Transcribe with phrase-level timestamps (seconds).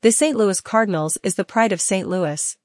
[0.00, 0.36] The St.
[0.36, 2.08] Louis Cardinals is the pride of St.
[2.08, 2.56] Louis.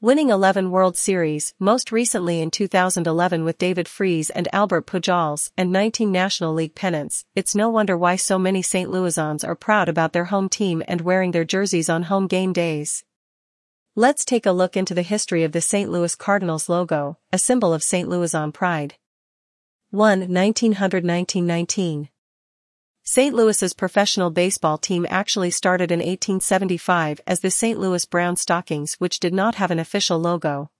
[0.00, 5.70] Winning 11 World Series, most recently in 2011 with David Freese and Albert Pujols, and
[5.70, 8.90] 19 National League pennants, it's no wonder why so many St.
[8.90, 13.04] Louisans are proud about their home team and wearing their jerseys on home game days.
[13.94, 15.88] Let's take a look into the history of the St.
[15.88, 18.08] Louis Cardinals logo, a symbol of St.
[18.08, 18.96] Louisan pride.
[19.90, 20.22] 1.
[20.26, 22.08] 1900-1919
[23.12, 23.34] St.
[23.34, 27.76] Louis's professional baseball team actually started in 1875 as the St.
[27.76, 30.70] Louis Brown Stockings which did not have an official logo.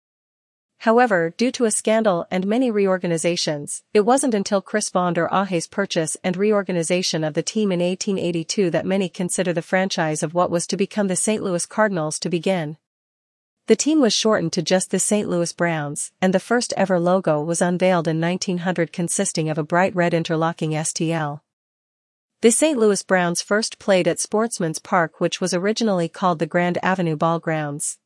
[0.78, 5.66] However, due to a scandal and many reorganizations, it wasn't until Chris von der Ahe's
[5.66, 10.52] purchase and reorganization of the team in 1882 that many consider the franchise of what
[10.52, 11.42] was to become the St.
[11.42, 12.77] Louis Cardinals to begin.
[13.66, 15.28] The team was shortened to just the St.
[15.28, 19.97] Louis Browns, and the first ever logo was unveiled in 1900 consisting of a bright
[19.97, 21.41] red interlocking STL.
[22.42, 22.78] The St.
[22.78, 27.38] Louis Browns first played at Sportsman's Park which was originally called the Grand Avenue Ball
[27.38, 27.98] Grounds.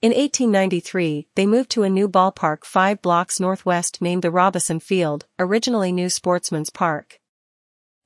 [0.00, 5.26] In 1893, they moved to a new ballpark five blocks northwest named the Robison Field,
[5.40, 7.18] originally New Sportsman's Park.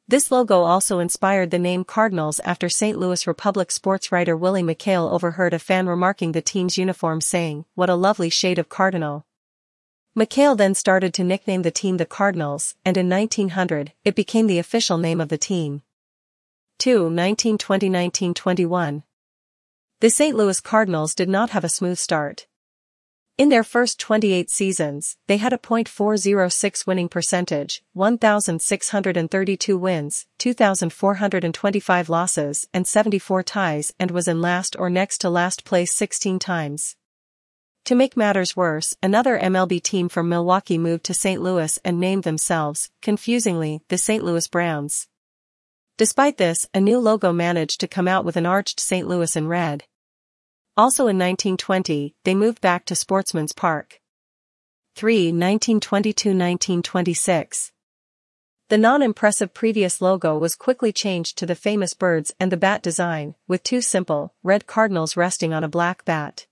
[0.08, 2.98] This logo also inspired the name Cardinals after St.
[2.98, 7.90] Louis Republic sports writer Willie McHale overheard a fan remarking the team's uniform saying, what
[7.90, 9.26] a lovely shade of cardinal.
[10.16, 14.60] McHale then started to nickname the team the Cardinals, and in 1900, it became the
[14.60, 15.82] official name of the team.
[16.78, 17.10] 2.
[17.10, 19.02] 1920-1921
[19.98, 20.36] The St.
[20.36, 22.46] Louis Cardinals did not have a smooth start.
[23.36, 32.68] In their first 28 seasons, they had a .406 winning percentage, 1,632 wins, 2,425 losses,
[32.72, 36.94] and 74 ties and was in last or next to last place 16 times.
[37.84, 41.42] To make matters worse, another MLB team from Milwaukee moved to St.
[41.42, 44.24] Louis and named themselves, confusingly, the St.
[44.24, 45.06] Louis Browns.
[45.98, 49.06] Despite this, a new logo managed to come out with an arched St.
[49.06, 49.84] Louis in red.
[50.78, 54.00] Also in 1920, they moved back to Sportsman's Park.
[54.96, 55.30] 3.
[55.32, 57.72] 1922-1926
[58.70, 63.34] The non-impressive previous logo was quickly changed to the famous birds and the bat design,
[63.46, 66.46] with two simple, red cardinals resting on a black bat.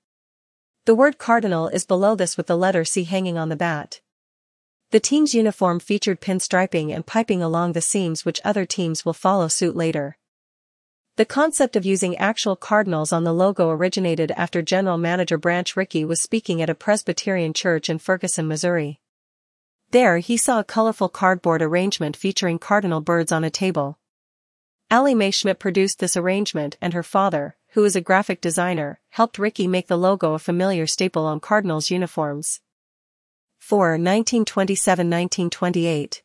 [0.84, 4.00] The word cardinal is below this with the letter C hanging on the bat.
[4.90, 9.46] The team's uniform featured pinstriping and piping along the seams which other teams will follow
[9.46, 10.18] suit later.
[11.14, 16.04] The concept of using actual cardinals on the logo originated after General Manager Branch Rickey
[16.04, 18.98] was speaking at a Presbyterian church in Ferguson, Missouri.
[19.92, 24.00] There he saw a colorful cardboard arrangement featuring cardinal birds on a table.
[24.90, 29.38] Allie Mae Schmidt produced this arrangement and her father, who is a graphic designer, helped
[29.38, 32.60] Rickey make the logo a familiar staple on Cardinals uniforms.
[33.60, 33.96] 4.
[33.96, 36.20] 1927-1928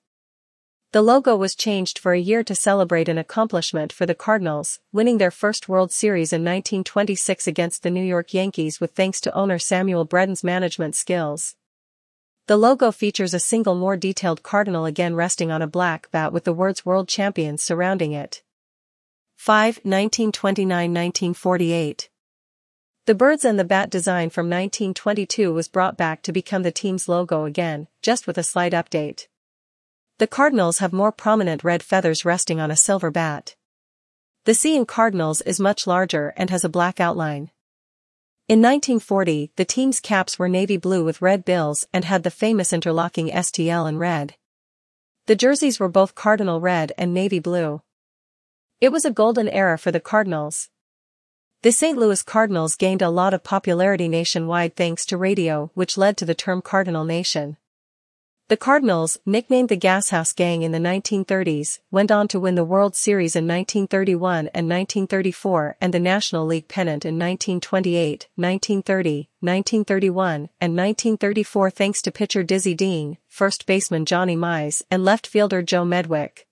[0.91, 5.19] The logo was changed for a year to celebrate an accomplishment for the Cardinals, winning
[5.19, 9.57] their first World Series in 1926 against the New York Yankees with thanks to owner
[9.57, 11.55] Samuel Breadon's management skills.
[12.47, 16.43] The logo features a single more detailed cardinal again resting on a black bat with
[16.43, 18.43] the words World Champions surrounding it.
[19.37, 19.83] 5.
[19.83, 22.09] 1929-1948
[23.05, 27.07] The birds and the bat design from 1922 was brought back to become the team's
[27.07, 29.27] logo again, just with a slight update.
[30.17, 33.55] The Cardinals have more prominent red feathers resting on a silver bat.
[34.45, 37.51] The C in Cardinals is much larger and has a black outline.
[38.47, 42.73] In 1940, the team's caps were navy blue with red bills and had the famous
[42.73, 44.33] interlocking STL in red.
[45.27, 47.83] The jerseys were both cardinal red and navy blue.
[48.79, 50.69] It was a golden era for the Cardinals.
[51.63, 51.97] The St.
[51.97, 56.35] Louis Cardinals gained a lot of popularity nationwide thanks to radio, which led to the
[56.35, 57.57] term Cardinal Nation.
[58.49, 62.95] The Cardinals, nicknamed the Gashouse Gang in the 1930s, went on to win the World
[62.95, 70.77] Series in 1931 and 1934 and the National League pennant in 1928, 1930, 1931, and
[70.77, 76.46] 1934 thanks to pitcher Dizzy Dean, first baseman Johnny Mize, and left fielder Joe Medwick.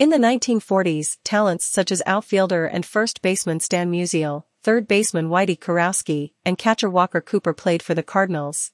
[0.00, 5.58] In the 1940s, talents such as outfielder and first baseman Stan Musial, third baseman Whitey
[5.58, 8.72] Kurowski, and catcher Walker Cooper played for the Cardinals.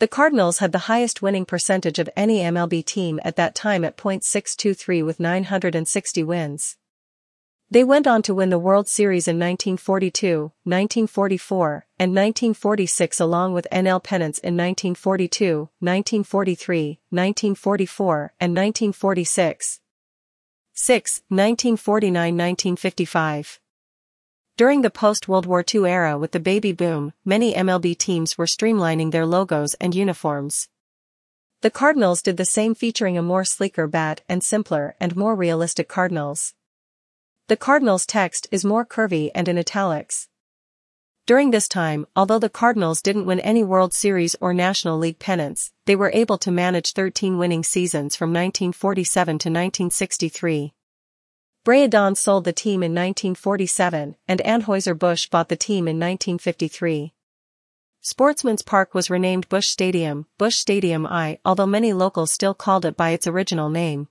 [0.00, 3.96] The Cardinals had the highest winning percentage of any MLB team at that time at
[3.96, 6.78] .623 with 960 wins.
[7.70, 13.68] They went on to win the World Series in 1942, 1944, and 1946 along with
[13.70, 19.78] NL pennants in 1942, 1943, 1944, and 1946.
[20.76, 21.22] 6.
[21.30, 23.60] 1949-1955
[24.56, 29.12] During the post-World War II era with the baby boom, many MLB teams were streamlining
[29.12, 30.68] their logos and uniforms.
[31.60, 35.88] The Cardinals did the same featuring a more sleeker bat and simpler and more realistic
[35.88, 36.54] Cardinals.
[37.46, 40.26] The Cardinals text is more curvy and in italics.
[41.26, 45.72] During this time, although the Cardinals didn't win any World Series or National League pennants,
[45.86, 50.74] they were able to manage 13 winning seasons from 1947 to 1963.
[51.64, 57.14] Breadon sold the team in 1947, and Anheuser-Busch bought the team in 1953.
[58.02, 62.98] Sportsman's Park was renamed Busch Stadium, Busch Stadium I, although many locals still called it
[62.98, 64.08] by its original name.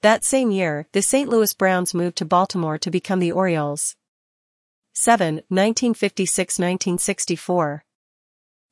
[0.00, 1.28] That same year, the St.
[1.28, 3.94] Louis Browns moved to Baltimore to become the Orioles.
[4.96, 5.40] 7.
[5.50, 7.80] 1956-1964.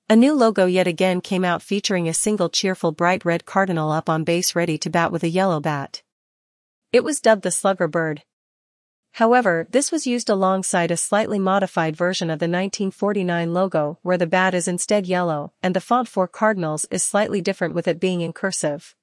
[0.09, 4.09] A new logo yet again came out featuring a single cheerful bright red cardinal up
[4.09, 6.05] on base ready to bat with a yellow bat.
[6.93, 8.23] It was dubbed the Slugger Bird.
[9.15, 14.29] However, this was used alongside a slightly modified version of the 1949 logo where the
[14.29, 18.21] bat is instead yellow and the font for Cardinals is slightly different with it being
[18.21, 18.95] in cursive.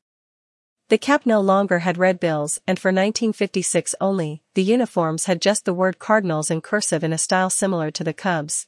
[0.89, 5.65] The cap no longer had red bills and for 1956 only, the uniforms had just
[5.65, 8.65] the word Cardinals in cursive in a style similar to the Cubs.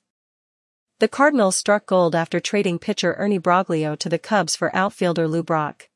[1.00, 5.42] The Cardinals struck gold after trading pitcher Ernie Broglio to the Cubs for outfielder Lou
[5.42, 5.90] Brock.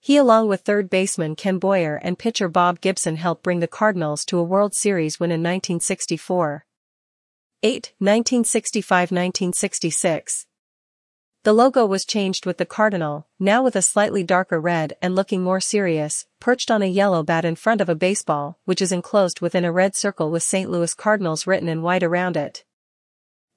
[0.00, 4.24] He along with third baseman Ken Boyer and pitcher Bob Gibson helped bring the Cardinals
[4.24, 6.66] to a World Series win in 1964.
[7.62, 7.92] 8.
[8.02, 10.46] 1965-1966
[11.46, 15.44] the logo was changed with the cardinal, now with a slightly darker red and looking
[15.44, 19.40] more serious, perched on a yellow bat in front of a baseball, which is enclosed
[19.40, 20.68] within a red circle with St.
[20.68, 22.64] Louis Cardinals written in white around it.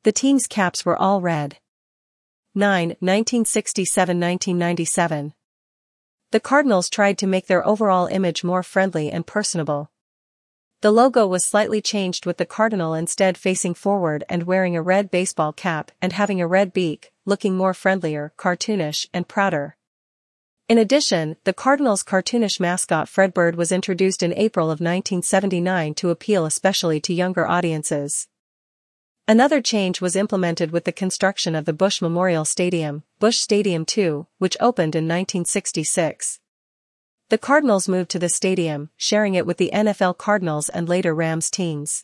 [0.03, 1.57] The team's caps were all red.
[2.53, 2.95] 9.
[3.01, 5.33] 1967-1997
[6.29, 9.89] The Cardinals tried to make their overall image more friendly and personable.
[10.81, 15.11] The logo was slightly changed with the cardinal instead facing forward and wearing a red
[15.11, 19.75] baseball cap and having a red beak, looking more friendlier, cartoonish, and prouder.
[20.69, 26.45] In addition, the Cardinals' cartoonish mascot Fredbird was introduced in April of 1979 to appeal
[26.45, 28.29] especially to younger audiences.
[29.27, 34.27] Another change was implemented with the construction of the Busch Memorial Stadium, Busch Stadium II,
[34.37, 36.39] which opened in 1966.
[37.29, 41.51] The Cardinals moved to the stadium, sharing it with the NFL Cardinals and later Rams
[41.51, 42.03] teams.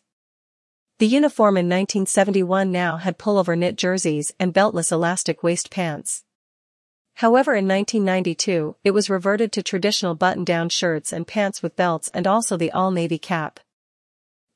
[1.00, 6.25] The uniform in 1971 now had pullover knit jerseys and beltless elastic waist pants.
[7.16, 12.28] However in 1992, it was reverted to traditional button-down shirts and pants with belts and
[12.28, 13.60] also the all-navy cap.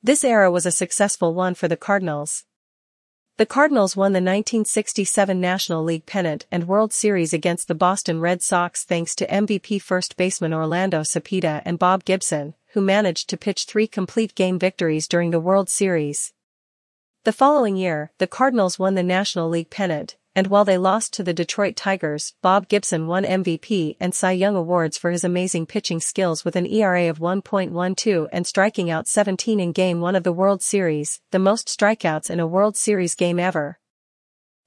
[0.03, 2.45] This era was a successful one for the Cardinals.
[3.39, 8.41] The Cardinals won the 1967 National League pennant and World Series against the Boston Red
[8.41, 13.63] Sox thanks to MVP first baseman Orlando Cepeda and Bob Gibson, who managed to pitch
[13.63, 16.33] three complete game victories during the World Series.
[17.23, 21.21] The following year, the Cardinals won the National League pennant, and while they lost to
[21.21, 25.99] the Detroit Tigers, Bob Gibson won MVP and Cy Young awards for his amazing pitching
[25.99, 30.31] skills with an ERA of 1.12 and striking out 17 in Game 1 of the
[30.31, 33.79] World Series, the most strikeouts in a World Series game ever.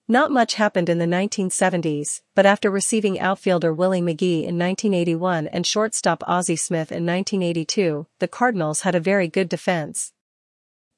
[0.06, 5.66] Not much happened in the 1970s, but after receiving outfielder Willie McGee in 1981 and
[5.66, 10.12] shortstop Ozzie Smith in 1982, the Cardinals had a very good defense.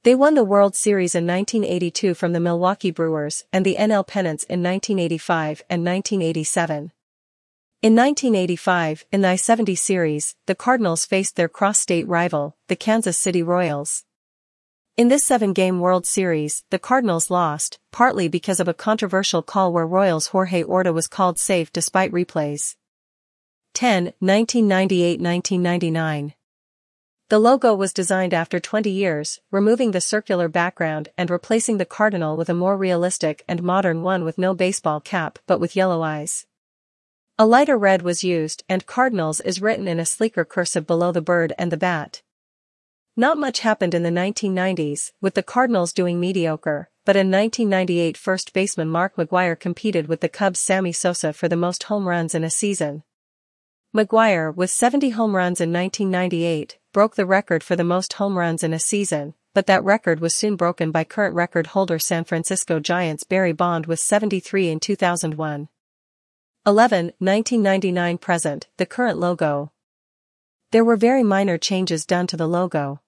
[0.04, 4.44] They won the World Series in 1982 from the Milwaukee Brewers and the NL pennants
[4.44, 6.92] in 1985 and 1987.
[7.80, 13.42] In 1985, in the I-70 series, the Cardinals faced their cross-state rival, the Kansas City
[13.42, 14.04] Royals.
[14.98, 19.86] In this seven-game World Series, the Cardinals lost, partly because of a controversial call where
[19.86, 22.76] Royals Jorge Orta was called safe despite replays.
[23.72, 24.12] 10.
[24.20, 26.34] 1998-1999
[27.30, 32.36] The logo was designed after 20 years, removing the circular background and replacing the cardinal
[32.36, 36.46] with a more realistic and modern one with no baseball cap but with yellow eyes.
[37.38, 41.22] A lighter red was used and Cardinals is written in a sleeker cursive below the
[41.22, 42.22] bird and the bat.
[43.16, 48.52] Not much happened in the 1990s, with the Cardinals doing mediocre, but in 1998 first
[48.52, 52.44] baseman Mark McGwire competed with the Cubs' Sammy Sosa for the most home runs in
[52.44, 53.02] a season.
[53.96, 58.62] McGwire, with 70 home runs in 1998, broke the record for the most home runs
[58.62, 62.78] in a season, but that record was soon broken by current record holder San Francisco
[62.78, 65.68] Giants Barry Bond with 73 in 2001.
[66.64, 67.06] 11.
[67.18, 69.72] 1999 present, the current logo.
[70.70, 73.00] There were very minor changes done to the logo.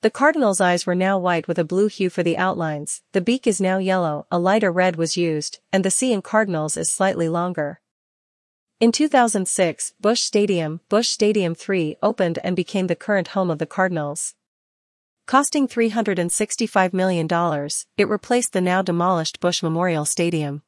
[0.00, 3.46] The cardinal's eyes were now white with a blue hue for the outlines, the beak
[3.46, 7.28] is now yellow, a lighter red was used, and the C in cardinals is slightly
[7.28, 7.82] longer.
[8.84, 13.64] In 2006, Busch Stadium, Busch Stadium 3 opened and became the current home of the
[13.64, 14.34] Cardinals.
[15.24, 17.26] Costing $365 million,
[17.96, 20.60] it replaced the now demolished Busch Memorial Stadium.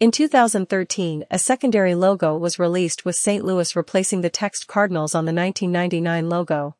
[0.00, 3.44] In 2013, a secondary logo was released with St.
[3.44, 6.74] Louis replacing the text Cardinals on the 1999 logo.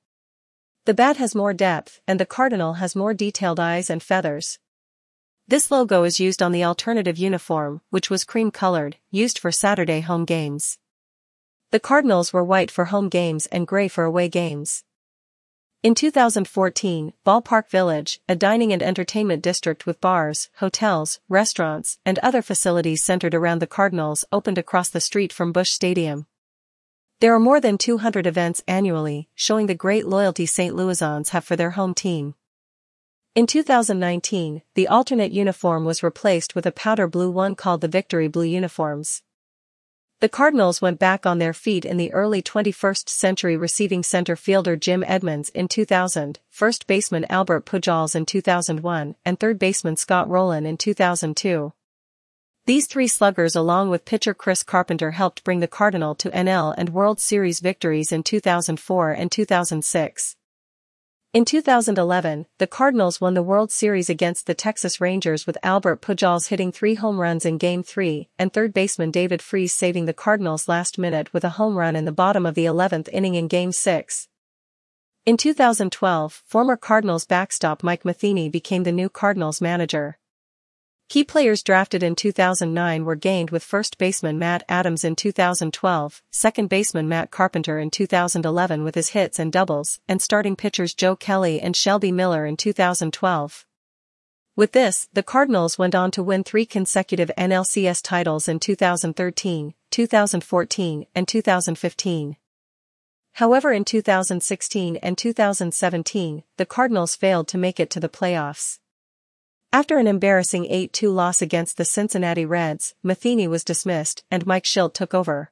[0.86, 4.58] The bat has more depth, and the cardinal has more detailed eyes and feathers.
[5.48, 10.24] This logo is used on the alternative uniform, which was cream-colored, used for Saturday home
[10.24, 10.78] games.
[11.72, 14.84] The Cardinals were white for home games and gray for away games.
[15.82, 22.40] In 2014, Ballpark Village, a dining and entertainment district with bars, hotels, restaurants, and other
[22.40, 26.26] facilities centered around the Cardinals opened across the street from Busch Stadium.
[27.18, 30.74] There are more than 200 events annually, showing the great loyalty St.
[30.74, 32.36] Louisans have for their home team.
[33.34, 38.28] In 2019, the alternate uniform was replaced with a powder blue one called the Victory
[38.28, 39.22] Blue uniforms.
[40.20, 44.76] The Cardinals went back on their feet in the early 21st century receiving center fielder
[44.76, 50.66] Jim Edmonds in 2000, first baseman Albert Pujols in 2001, and third baseman Scott Rolen
[50.66, 51.72] in 2002.
[52.66, 56.90] These three sluggers along with pitcher Chris Carpenter helped bring the Cardinal to NL and
[56.90, 60.36] World Series victories in 2004 and 2006.
[61.34, 66.48] In 2011, the Cardinals won the World Series against the Texas Rangers with Albert Pujols
[66.48, 70.68] hitting three home runs in Game 3 and third baseman David Freese saving the Cardinals
[70.68, 73.72] last minute with a home run in the bottom of the 11th inning in Game
[73.72, 74.28] 6.
[75.24, 80.18] In 2012, former Cardinals backstop Mike Matheny became the new Cardinals manager.
[81.12, 86.70] Key players drafted in 2009 were gained with first baseman Matt Adams in 2012, second
[86.70, 91.60] baseman Matt Carpenter in 2011 with his hits and doubles, and starting pitchers Joe Kelly
[91.60, 93.66] and Shelby Miller in 2012.
[94.56, 101.06] With this, the Cardinals went on to win three consecutive NLCS titles in 2013, 2014,
[101.14, 102.36] and 2015.
[103.32, 108.78] However in 2016 and 2017, the Cardinals failed to make it to the playoffs.
[109.74, 114.92] After an embarrassing 8-2 loss against the Cincinnati Reds, Matheny was dismissed and Mike Shildt
[114.92, 115.50] took over.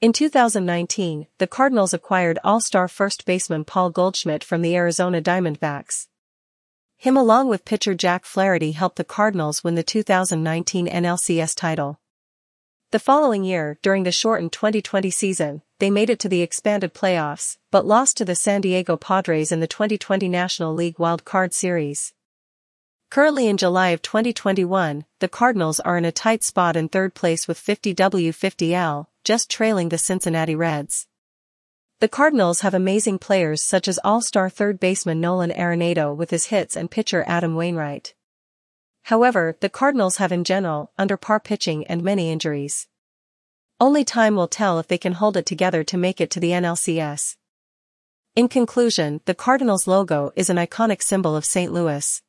[0.00, 6.08] In 2019, the Cardinals acquired all-star first baseman Paul Goldschmidt from the Arizona Diamondbacks.
[6.96, 12.00] Him along with pitcher Jack Flaherty helped the Cardinals win the 2019 NLCS title.
[12.90, 17.56] The following year, during the shortened 2020 season, they made it to the expanded playoffs,
[17.70, 22.12] but lost to the San Diego Padres in the 2020 National League Wild Card Series.
[23.12, 27.46] Currently in July of 2021, the Cardinals are in a tight spot in third place
[27.46, 31.08] with 50W50L, just trailing the Cincinnati Reds.
[32.00, 36.74] The Cardinals have amazing players such as all-star third baseman Nolan Arenado with his hits
[36.74, 38.14] and pitcher Adam Wainwright.
[39.02, 42.88] However, the Cardinals have in general under par pitching and many injuries.
[43.78, 46.52] Only time will tell if they can hold it together to make it to the
[46.52, 47.36] NLCS.
[48.34, 51.70] In conclusion, the Cardinals logo is an iconic symbol of St.
[51.70, 52.22] Louis.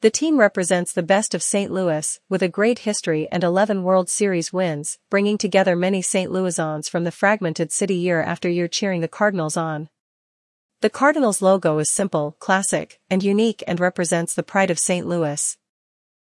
[0.00, 1.72] The team represents the best of St.
[1.72, 6.30] Louis, with a great history and 11 World Series wins, bringing together many St.
[6.30, 9.88] Louisans from the fragmented city year after year cheering the Cardinals on.
[10.82, 15.04] The Cardinals logo is simple, classic, and unique and represents the pride of St.
[15.04, 15.56] Louis.